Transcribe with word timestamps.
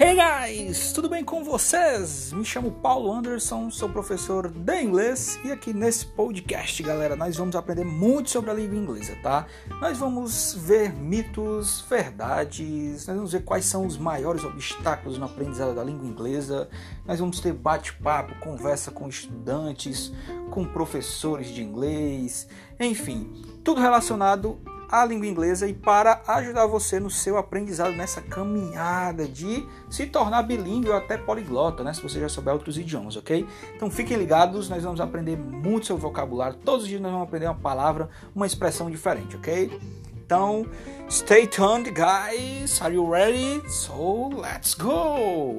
Hey 0.00 0.14
guys, 0.14 0.92
tudo 0.92 1.08
bem 1.08 1.24
com 1.24 1.42
vocês? 1.42 2.32
Me 2.32 2.44
chamo 2.44 2.70
Paulo 2.70 3.12
Anderson, 3.12 3.68
sou 3.68 3.88
professor 3.88 4.48
de 4.48 4.80
inglês 4.80 5.40
e 5.44 5.50
aqui 5.50 5.72
nesse 5.72 6.06
podcast, 6.06 6.80
galera, 6.84 7.16
nós 7.16 7.36
vamos 7.36 7.56
aprender 7.56 7.82
muito 7.82 8.30
sobre 8.30 8.48
a 8.48 8.54
língua 8.54 8.76
inglesa, 8.76 9.16
tá? 9.24 9.48
Nós 9.80 9.98
vamos 9.98 10.54
ver 10.56 10.92
mitos, 10.92 11.84
verdades, 11.90 13.08
nós 13.08 13.16
vamos 13.16 13.32
ver 13.32 13.42
quais 13.42 13.64
são 13.64 13.84
os 13.84 13.98
maiores 13.98 14.44
obstáculos 14.44 15.18
no 15.18 15.24
aprendizado 15.24 15.74
da 15.74 15.82
língua 15.82 16.06
inglesa, 16.06 16.68
nós 17.04 17.18
vamos 17.18 17.40
ter 17.40 17.52
bate-papo, 17.52 18.38
conversa 18.38 18.92
com 18.92 19.08
estudantes, 19.08 20.12
com 20.52 20.64
professores 20.64 21.48
de 21.48 21.60
inglês, 21.60 22.46
enfim, 22.78 23.32
tudo 23.64 23.80
relacionado 23.80 24.60
a 24.88 25.04
língua 25.04 25.26
inglesa 25.26 25.66
e 25.66 25.74
para 25.74 26.22
ajudar 26.26 26.66
você 26.66 26.98
no 26.98 27.10
seu 27.10 27.36
aprendizado 27.36 27.92
nessa 27.92 28.20
caminhada 28.22 29.28
de 29.28 29.66
se 29.90 30.06
tornar 30.06 30.42
bilíngue 30.42 30.88
ou 30.88 30.96
até 30.96 31.18
poliglota, 31.18 31.84
né? 31.84 31.92
Se 31.92 32.02
você 32.02 32.20
já 32.20 32.28
souber 32.28 32.54
outros 32.54 32.78
idiomas, 32.78 33.16
ok? 33.16 33.46
Então 33.76 33.90
fiquem 33.90 34.16
ligados, 34.16 34.68
nós 34.68 34.82
vamos 34.82 35.00
aprender 35.00 35.36
muito 35.36 35.86
sobre 35.86 36.02
vocabulário. 36.02 36.56
Todos 36.64 36.84
os 36.84 36.88
dias 36.88 37.00
nós 37.00 37.12
vamos 37.12 37.28
aprender 37.28 37.46
uma 37.46 37.54
palavra, 37.54 38.08
uma 38.34 38.46
expressão 38.46 38.90
diferente, 38.90 39.36
ok? 39.36 39.70
Então, 40.24 40.66
stay 41.08 41.46
tuned, 41.46 41.90
guys. 41.90 42.82
Are 42.82 42.94
you 42.94 43.10
ready? 43.10 43.62
So, 43.66 44.28
let's 44.28 44.74
go! 44.74 45.58